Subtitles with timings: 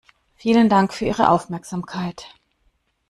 [0.35, 2.33] Vielen Dank für Ihre Aufmerksamkeit!